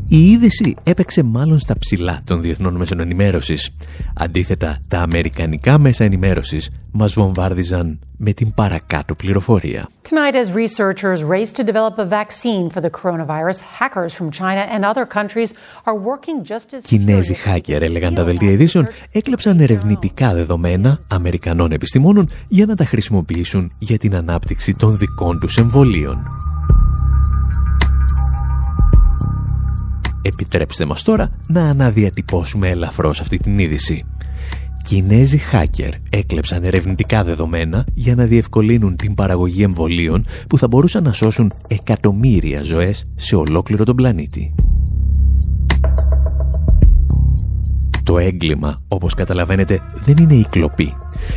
[0.08, 3.70] Η είδηση έπαιξε μάλλον στα ψηλά των διεθνών μέσων ενημέρωσης.
[4.14, 9.88] Αντίθετα, τα αμερικανικά μέσα ενημέρωσης μας βομβάρδιζαν με την παρακάτω πληροφορία.
[10.02, 14.84] Tonight as researchers race to develop a vaccine for the coronavirus, hackers from China and
[14.84, 15.50] other countries
[15.84, 22.28] are working just as Κινέζοι hacker, έλεγαν τα δελτία ειδήσεων, έκλεψαν ερευνητικά δεδομένα Αμερικανών επιστημόνων
[22.48, 26.26] για να τα χρησιμοποιήσουν για την ανάπτυξη των δικών τους εμβολίων.
[30.26, 34.04] Επιτρέψτε μας τώρα να αναδιατυπώσουμε ελαφρώς αυτή την είδηση.
[34.84, 41.12] Κινέζοι hacker έκλεψαν ερευνητικά δεδομένα για να διευκολύνουν την παραγωγή εμβολίων που θα μπορούσαν να
[41.12, 44.54] σώσουν εκατομμύρια ζωές σε ολόκληρο τον πλανήτη.
[48.02, 50.92] Το έγκλημα, όπως καταλαβαίνετε, δεν είναι η κλοπή.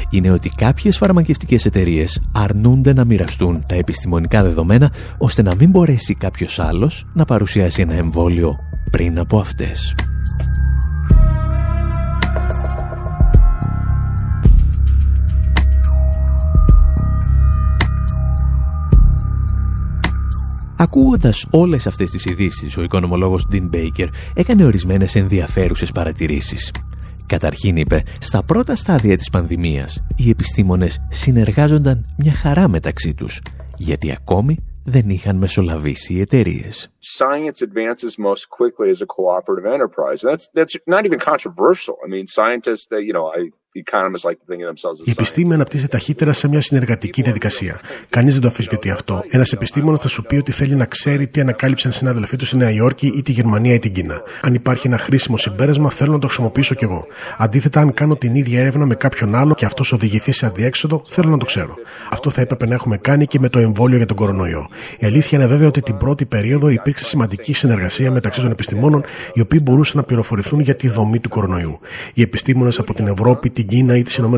[0.10, 6.14] Είναι ότι κάποιες φαρμακευτικές εταιρείες αρνούνται να μοιραστούν τα επιστημονικά δεδομένα ώστε να μην μπορέσει
[6.14, 8.56] κάποιος άλλος να παρουσιάσει ένα εμβόλιο
[8.92, 9.96] πριν από αυτές.
[20.82, 26.72] Ακούγοντας όλες αυτές τις ειδήσεις, ο οικονομολόγος Dean Baker έκανε ορισμένες ενδιαφέρουσες παρατηρήσεις.
[27.26, 33.42] Καταρχήν είπε, στα πρώτα στάδια της πανδημίας, οι επιστήμονες συνεργάζονταν μια χαρά μεταξύ τους,
[33.78, 36.92] γιατί ακόμη δεν είχαν μεσολαβήσει οι εταιρείες.
[37.02, 40.22] Science advances most quickly as a cooperative enterprise.
[40.22, 41.98] That's that's not even controversial.
[42.04, 43.52] I mean, scientists that you know, I
[45.06, 47.80] η επιστήμη αναπτύσσεται ταχύτερα σε μια συνεργατική διαδικασία.
[48.10, 49.24] Κανείς δεν το αφισβητεί αυτό.
[49.30, 52.72] Ένας επιστήμονας θα σου πει ότι θέλει να ξέρει τι ανακάλυψαν συνάδελφοί του στη Νέα
[52.72, 54.22] Υόρκη ή τη Γερμανία ή την Κίνα.
[54.42, 57.08] Αν υπάρχει ένα χρήσιμο συμπέρασμα, θέλω να το χρησιμοποιήσω κι εγώ.
[57.38, 61.30] Αντίθετα, αν κάνω την ίδια έρευνα με κάποιον άλλο και αυτός οδηγηθεί σε αδιέξοδο, θέλω
[61.30, 61.76] να το ξέρω.
[62.10, 64.68] Αυτό θα έπρεπε να έχουμε κάνει και με το εμβόλιο για τον κορονοϊό.
[65.00, 69.42] Η αλήθεια είναι βέβαια ότι την πρώτη περίοδο υπήρξε σημαντική συνεργασία μεταξύ των επιστημόνων, οι
[69.42, 71.80] οποίοι μπορούσαν να πληροφορηθούν για τη δομή του κορονοϊού.
[72.14, 74.38] Οι επιστήμονες από την Ευρώπη, την Κίνα ή τις ΗΠΑ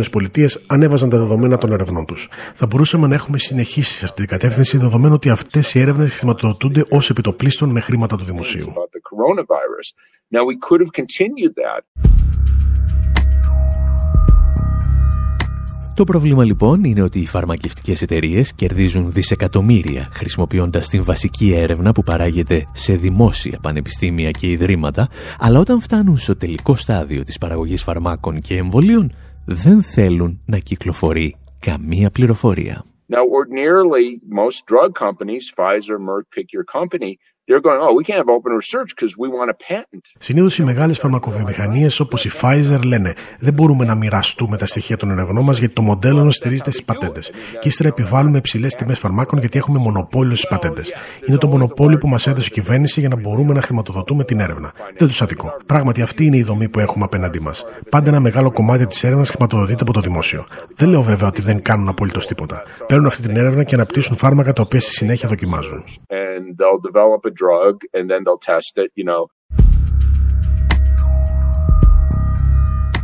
[0.67, 2.29] ανέβαζαν τα δεδομένα των ερευνών τους.
[2.53, 6.83] Θα μπορούσαμε να έχουμε συνεχίσεις σε αυτή την κατεύθυνση, δεδομένου ότι αυτές οι έρευνες χρηματοδοτούνται
[6.89, 8.73] ως επιτοπλίστων με χρήματα του δημοσίου.
[15.95, 22.03] Το πρόβλημα λοιπόν είναι ότι οι φαρμακευτικές εταιρείες κερδίζουν δισεκατομμύρια χρησιμοποιώντας την βασική έρευνα που
[22.03, 25.07] παράγεται σε δημόσια πανεπιστήμια και ιδρύματα,
[25.39, 29.11] αλλά όταν φτάνουν στο τελικό στάδιο της παραγωγής φαρμάκων και εμβολίων
[29.45, 32.85] δεν θέλουν να κυκλοφορεί καμία πληροφορία.
[33.09, 34.07] Now, ordinarily,
[34.41, 37.11] most drug companies, Pfizer, Merck, pick your company,
[40.17, 45.11] Συνήθως οι μεγάλες φαρμακοβιομηχανίες όπως η Pfizer λένε δεν μπορούμε να μοιραστούμε τα στοιχεία των
[45.11, 47.31] ερευνών μας γιατί το μοντέλο μα στηρίζεται στις πατέντες.
[47.59, 50.93] Και ύστερα επιβάλλουμε υψηλές τιμές φαρμάκων γιατί έχουμε μονοπόλιο στις πατέντες.
[51.27, 54.71] Είναι το μονοπόλιο που μας έδωσε η κυβέρνηση για να μπορούμε να χρηματοδοτούμε την έρευνα.
[54.97, 55.55] Δεν τους αδικό.
[55.65, 57.65] Πράγματι αυτή είναι η δομή που έχουμε απέναντί μας.
[57.89, 60.45] Πάντα ένα μεγάλο κομμάτι της έρευνας χρηματοδοτείται από το δημόσιο.
[60.75, 62.63] Δεν λέω βέβαια ότι δεν κάνουν απολύτως τίποτα.
[62.87, 65.83] Παίρνουν αυτή την έρευνα και αναπτύσσουν φάρμακα τα οποία στη συνέχεια δοκιμάζουν
[67.43, 69.23] drug and then they'll test it, you know.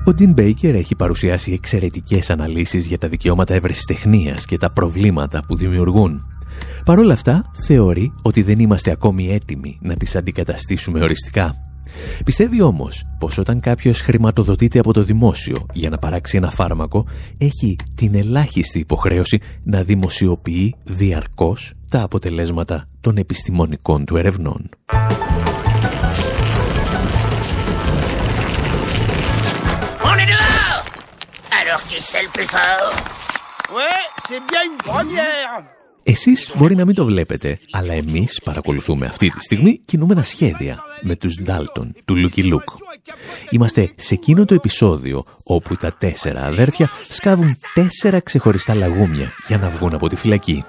[0.08, 5.56] Ο Dean Baker έχει παρουσιάσει εξαιρετικές αναλύσεις για τα δικαιώματα ευρεσιτεχνίας και τα προβλήματα που
[5.56, 6.22] δημιουργούν.
[6.86, 11.67] Παρ' όλα αυτά, θεωρεί ότι δεν είμαστε ακόμη έτοιμοι να τις αντικαταστήσουμε οριστικά.
[12.26, 17.76] Πιστεύει όμως πως όταν κάποιος χρηματοδοτείται από το δημόσιο για να παράξει ένα φάρμακο, έχει
[17.96, 24.70] την ελάχιστη υποχρέωση να δημοσιοποιεί διαρκώς τα αποτελέσματα των επιστημονικών του ερευνών.
[36.10, 41.16] Εσείς μπορεί να μην το βλέπετε, αλλά εμείς παρακολουθούμε αυτή τη στιγμή κινούμενα σχέδια με
[41.16, 42.70] τους Ντάλτον του Λούκι Λουκ.
[43.50, 49.70] Είμαστε σε εκείνο το επεισόδιο όπου τα τέσσερα αδέρφια σκάβουν τέσσερα ξεχωριστά λαγούμια για να
[49.70, 50.64] βγουν από τη φυλακή.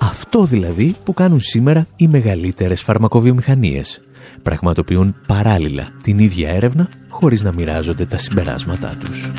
[0.00, 4.00] Αυτό δηλαδή που κάνουν σήμερα οι μεγαλύτερες φαρμακοβιομηχανίες.
[4.42, 9.32] Πραγματοποιούν παράλληλα την ίδια έρευνα χωρίς να μοιράζονται τα συμπεράσματά τους.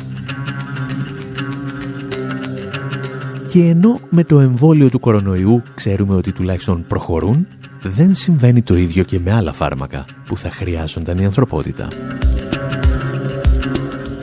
[3.52, 7.46] Και ενώ με το εμβόλιο του κορονοϊού ξέρουμε ότι τουλάχιστον προχωρούν,
[7.82, 11.88] δεν συμβαίνει το ίδιο και με άλλα φάρμακα που θα χρειάζονταν η ανθρωπότητα.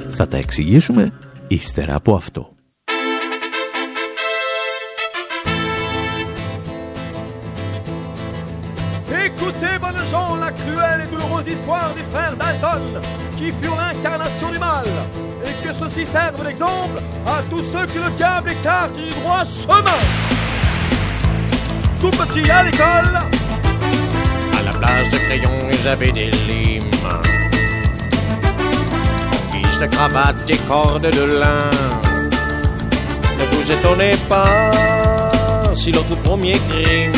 [0.10, 1.12] Θα τα εξηγήσουμε
[1.48, 2.50] ύστερα από αυτό.
[9.28, 12.84] Écoutez, bonnes gens, la cruelle et douloureuse histoire des frères Dalton,
[13.38, 15.29] qui furent l'incarnation du mal, et que
[15.80, 20.00] ceci serve d'exemple à tous ceux que le diable écarte du droit chemin.
[22.02, 23.20] Tout petit à l'école,
[24.58, 26.84] À la place de crayon, j'avais des limes.
[29.54, 31.70] En de cravate et cordes de lin.
[33.40, 34.72] Ne vous étonnez pas
[35.76, 37.14] si notre premier crime,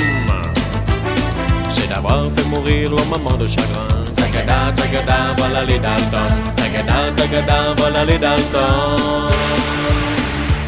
[1.71, 4.01] c'est d'avoir fait mourir le maman de chagrin.
[4.41, 6.34] Tagada, tagada, voilà les Dalton.
[6.56, 9.27] Tagada, tagada, voilà les Dalton.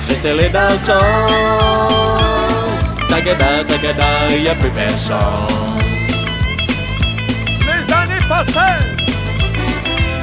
[0.07, 0.93] C'était les Dalton.
[3.09, 4.05] Tagada, tagada,
[4.37, 5.17] y a plus personne.
[7.61, 8.85] les années passèrent,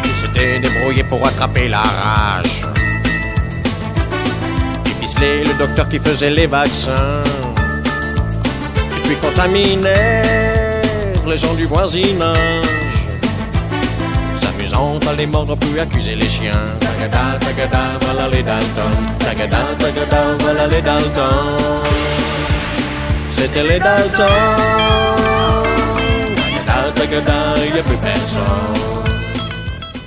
[0.04, 2.62] Ils s'étaient débrouillés pour attraper la rage.
[4.86, 7.24] Et ficeler le docteur qui faisait les vaccins.
[8.96, 10.82] Et puis contaminèrent
[11.26, 12.80] les gens du voisinage.
[14.81, 16.64] S'amusant à les mordre puis accuser les chiens.
[16.87, 18.93] Tagada, tagada, voilà les Dalton.
[19.24, 21.35] Tagada, tagada, voilà les Dalton.
[23.37, 24.37] C'était les Dalton.
[26.39, 27.39] Tagada, tagada,
[27.74, 28.78] y a plus personne.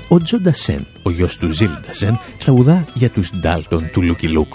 [0.08, 4.54] Ο Τζο Ντασέν, ο γιος του Ζιλ Ντασέν, τραγουδά για τους Ντάλτον του Λούκι Λουκ.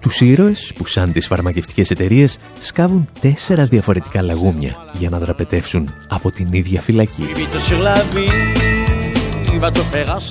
[0.00, 6.30] Τους ήρωες που σαν τις φαρμακευτικές εταιρείες σκάβουν τέσσερα διαφορετικά λαγούμια για να δραπετεύσουν από
[6.30, 7.26] την ίδια φυλακή.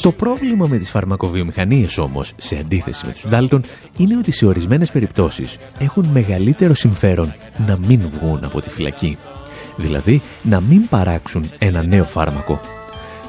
[0.02, 3.62] Το πρόβλημα με τις φαρμακοβιομηχανίες όμως, σε αντίθεση με τους Ντάλτον,
[3.98, 7.34] είναι ότι σε ορισμένες περιπτώσεις έχουν μεγαλύτερο συμφέρον
[7.68, 9.18] να μην βγουν από τη φυλακή.
[9.76, 12.60] Δηλαδή, να μην παράξουν ένα νέο φάρμακο.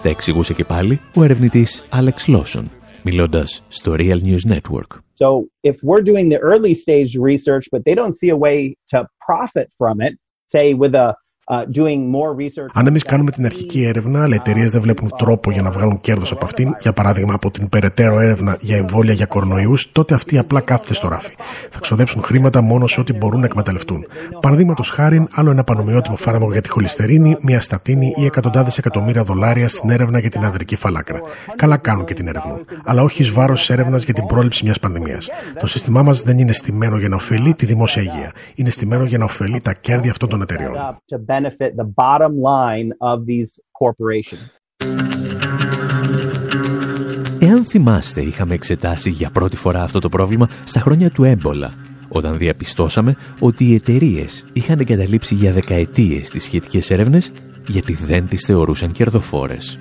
[0.03, 2.65] Τα εξηγούσε και πάλι ο ερευνητής Alex Lawson,
[3.03, 4.99] μιλώντας στο Real News Network.
[5.19, 5.29] So
[5.71, 9.69] if we're doing the early stage research, but they don't see a way to profit
[9.79, 10.15] from it,
[10.55, 11.22] say with a
[11.53, 12.71] uh, doing more research.
[12.73, 16.01] Αν εμείς κάνουμε την αρχική έρευνα, αλλά οι εταιρείες δεν βλέπουν τρόπο για να βγάλουν
[16.01, 20.39] κέρδος από αυτήν, για παράδειγμα από την περαιτέρω έρευνα για εμβόλια για κορονοϊούς, τότε αυτοί
[20.39, 21.35] απλά κάθεται στο ράφι.
[21.71, 24.07] Θα ξοδέψουν χρήματα μόνο σε ό,τι μπορούν να εκμεταλλευτούν.
[24.41, 29.69] Παραδείγματος χάρη, άλλο ένα πανομοιότυπο φάρμακο για τη χολυστερίνη, μια στατίνη ή εκατοντάδες εκατομμύρια δολάρια
[29.69, 31.21] στην έρευνα για την ανδρική φαλάκρα.
[31.57, 32.61] Καλά κάνουν και την έρευνα.
[32.85, 35.29] Αλλά όχι εις βάρος της έρευνας για την πρόληψη μιας πανδημίας.
[35.59, 38.33] Το σύστημά μας δεν είναι στημένο για να ωφελεί τη δημόσια υγεία.
[38.55, 40.75] Είναι στημένο για να ωφελεί τα κέρδη αυτών των εταιρεών.
[41.43, 44.51] To benefit the bottom line of these corporations.
[47.41, 51.75] Εάν θυμάστε, είχαμε εξετάσει για πρώτη φορά αυτό το πρόβλημα στα χρόνια του έμπολα,
[52.09, 57.33] όταν διαπιστώσαμε ότι οι εταιρείες είχαν εγκαταλείψει για δεκαετίες τις σχετικές έρευνες
[57.67, 59.79] γιατί δεν τις θεωρούσαν κερδοφόρες.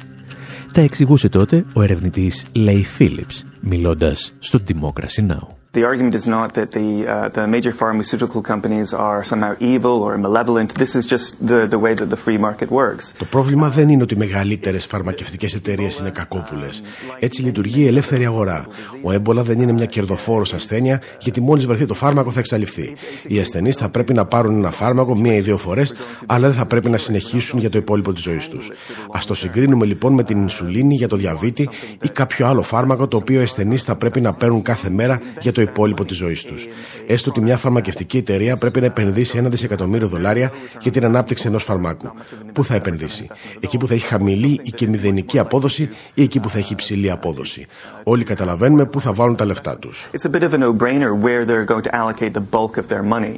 [0.73, 5.60] Τα εξηγούσε τότε ο ερευνητής Λέι Phillips, μιλώντας στο Democracy Now!
[5.73, 10.17] The argument is not that the, uh, the major pharmaceutical companies are somehow evil or
[10.17, 10.69] malevolent.
[10.83, 13.13] This is just the, the way that the free market works.
[13.17, 16.81] Το πρόβλημα δεν είναι ότι οι μεγαλύτερες φαρμακευτικές εταιρείες είναι κακόβουλες.
[17.19, 18.65] Έτσι λειτουργεί η ελεύθερη αγορά.
[19.01, 22.93] Ο έμπολα δεν είναι μια κερδοφόρος ασθένεια, γιατί μόλις βρεθεί το φάρμακο θα εξαλειφθεί.
[23.27, 25.93] Οι ασθενείς θα πρέπει να πάρουν ένα φάρμακο μία ή δύο φορές,
[26.25, 28.69] αλλά δεν θα πρέπει να συνεχίσουν για το υπόλοιπο της ζωής τους.
[29.11, 31.69] Α το συγκρίνουμε λοιπόν με την ινσουλίνη για το διαβήτη
[32.01, 35.53] ή κάποιο άλλο φάρμακο το οποίο οι ασθενείς θα πρέπει να παίρνουν κάθε μέρα για
[35.53, 36.67] το υπόλοιπο της ζωής τους.
[37.07, 40.51] Έστω ότι μια φαρμακευτική εταιρεία πρέπει να επενδύσει ένα δισεκατομμύριο δολάρια
[40.81, 42.11] για την ανάπτυξη ενός φαρμάκου.
[42.53, 43.27] Πού θα επενδύσει,
[43.59, 47.11] εκεί που θα έχει χαμηλή ή και μηδενική απόδοση ή εκεί που θα έχει υψηλή
[47.11, 47.67] απόδοση;
[48.03, 50.09] Όλοι καταλαβαίνουμε πού θα βάλουν τα λεφτά τους.
[50.11, 53.03] It's a bit of a no-brainer where they're going to allocate the bulk of their
[53.13, 53.35] money.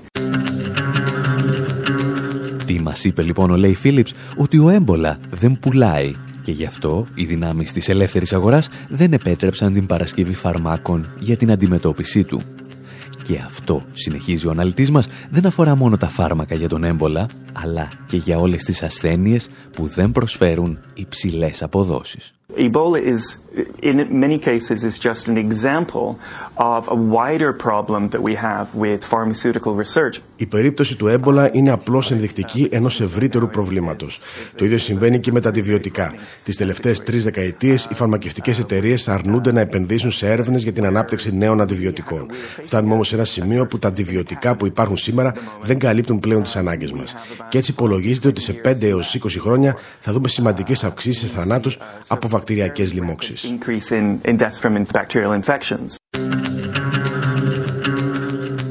[2.65, 7.07] Τι μας είπε λοιπόν ο Λέι Φίλιπς ότι ο έμπολα δεν πουλάει; Και γι' αυτό
[7.13, 12.41] οι δυνάμεις της ελεύθερης αγοράς δεν επέτρεψαν την παρασκευή φαρμάκων για την αντιμετώπιση του.
[13.23, 17.91] Και αυτό, συνεχίζει ο αναλυτής μας, δεν αφορά μόνο τα φάρμακα για τον έμπολα, αλλά
[18.05, 22.33] και για όλες τις ασθένειες που δεν προσφέρουν υψηλές αποδόσεις.
[22.51, 23.37] Ebola is,
[23.81, 26.19] in many cases, is just an example
[26.57, 30.21] of a wider problem that we have with pharmaceutical research.
[30.35, 34.19] Η περίπτωση του έμπολα είναι απλώς ενδεικτική ενός ευρύτερου προβλήματος.
[34.55, 36.13] Το ίδιο συμβαίνει και με τα αντιβιωτικά.
[36.43, 41.35] Τις τελευταίες τρεις δεκαετίες, οι φαρμακευτικές εταιρείες αρνούνται να επενδύσουν σε έρευνες για την ανάπτυξη
[41.35, 42.27] νέων αντιβιωτικών.
[42.63, 46.55] Φτάνουμε όμως σε ένα σημείο που τα αντιβιωτικά που υπάρχουν σήμερα δεν καλύπτουν πλέον τις
[46.55, 47.15] ανάγκες μας.
[47.49, 51.77] Και έτσι υπολογίζεται ότι σε 5 έως 20 χρόνια θα δούμε σημαντικές αυξήσεις σε θανάτους
[52.07, 53.45] από βακτηριακές λοιμώξεις.
[53.45, 55.95] Increase in, in deaths from bacterial infections.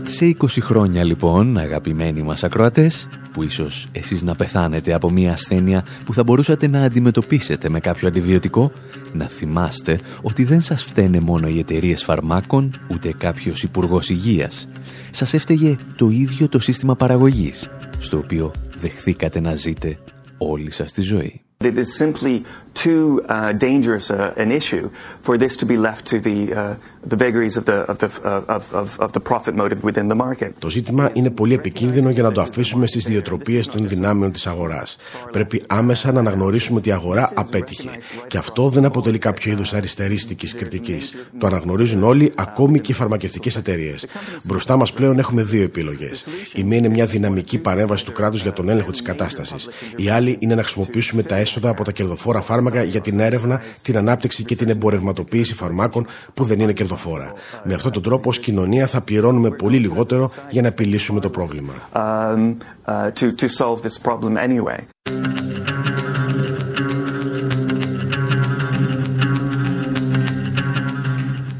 [0.07, 5.33] Σε σε 20 χρόνια λοιπόν, αγαπημένοι μας ακροατές, που ίσως εσείς να πεθάνετε από μια
[5.33, 8.73] ασθένεια που θα μπορούσατε να αντιμετωπίσετε με κάποιο αντιβιωτικό,
[9.13, 14.69] να θυμάστε ότι δεν σας φταίνε μόνο οι εταιρείες φαρμάκων, ούτε κάποιος υπουργός υγείας.
[15.11, 19.99] Σας έφταιγε το ίδιο το σύστημα παραγωγής, στο οποίο δεχθήκατε να ζείτε
[20.39, 21.43] όλη σας τη ζωή.
[21.65, 22.43] It is simply
[22.75, 26.75] too uh, dangerous uh, an issue for this to be left to the uh,
[27.13, 28.09] the vagaries of the of the
[28.57, 30.51] of, of, of the profit motive within the market.
[30.59, 34.97] Το ζήτημα είναι πολύ επικίνδυνο για να το αφήσουμε στις διοτροπίες των δυνάμεων της αγοράς.
[35.33, 37.91] Πρέπει άμεσα να αναγνωρίσουμε ότι η αγορά απέτυχε.
[38.27, 41.17] Και αυτό δεν αποτελεί κάποιο είδους αριστερίστικης κριτικής.
[41.39, 44.07] Το αναγνωρίζουν όλοι, ακόμη και οι φαρμακευτικές εταιρείες.
[44.45, 46.27] Μπροστά μας πλέον έχουμε δύο επιλογές.
[46.55, 49.69] Η μία είναι μια δυναμική παρέμβαση του κράτους για τον έλεγχο της κατάστασης.
[49.97, 53.97] Η άλλη είναι να χρησιμοποιήσουμε τα έσοδα από τα κερδοφόρα φάρμακα για την έρευνα, την
[53.97, 57.33] ανάπτυξη και την εμπορευματοποίηση φαρμάκων που δεν είναι κερδοφόρα.
[57.65, 61.73] Με αυτόν τον τρόπο, ως κοινωνία θα πληρώνουμε πολύ λιγότερο για να επιλύσουμε το πρόβλημα.
[61.93, 62.57] Um,
[62.87, 64.81] uh, to, to solve this problem anyway.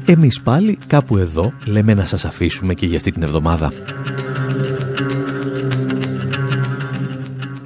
[0.05, 3.71] Εμείς πάλι κάπου εδώ λέμε να σας αφήσουμε και για αυτή την εβδομάδα.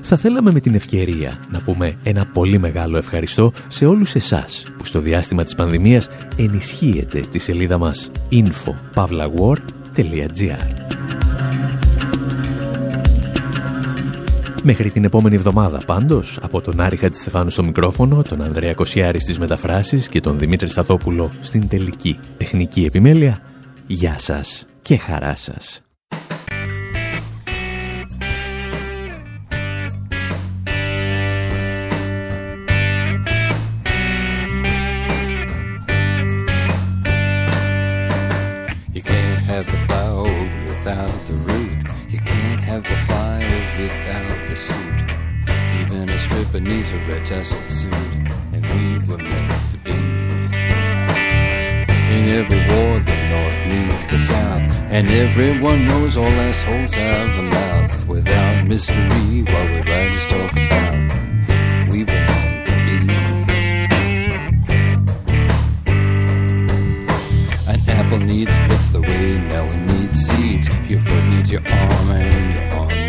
[0.10, 4.86] Θα θέλαμε με την ευκαιρία να πούμε ένα πολύ μεγάλο ευχαριστώ σε όλους εσάς που
[4.86, 10.96] στο διάστημα της πανδημίας ενισχύετε τη σελίδα μας info.pavlawar.gr
[14.64, 19.40] Μέχρι την επόμενη εβδομάδα πάντως, από τον Άρη Χατζηστεφάνου στο μικρόφωνο, τον Ανδρέα Κοσιάρη στις
[19.40, 23.42] μεταφράσεις και τον Δημήτρη Σταθόπουλο στην τελική τεχνική επιμέλεια,
[23.88, 25.87] γεια σας και χαρά σας.
[46.66, 47.94] Stripper a red tassel suit,
[48.54, 49.92] and we were meant to be.
[52.16, 57.42] In every war, the North needs the South, and everyone knows all assholes have a
[57.44, 58.08] mouth.
[58.08, 63.00] Without mystery, what we writers talk about, we were meant to be.
[67.68, 70.70] An apple needs bits the way melon needs seeds.
[70.90, 73.07] Your foot needs your arm, and your arm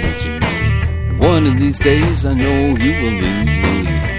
[1.39, 4.18] one of these days, I know you will need me.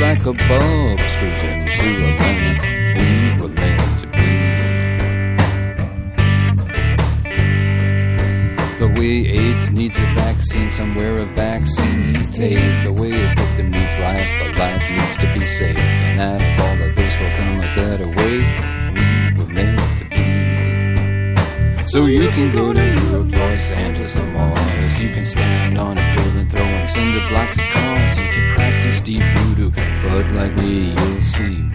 [0.00, 2.60] Like a bulb screws into a lamp,
[2.98, 3.08] we
[3.40, 4.30] were meant to be.
[8.78, 12.84] The way AIDS needs a vaccine, somewhere a vaccine needs AIDS.
[12.84, 15.78] The way a victim needs life, a life needs to be saved.
[15.78, 18.38] And out of all of this will come a better way.
[18.92, 21.88] We were meant to be.
[21.88, 25.00] So you can go to Europe, Los Angeles, or Mars.
[25.00, 27.56] You can stand on a building throwing cinder blocks
[30.46, 31.65] like me, you'll see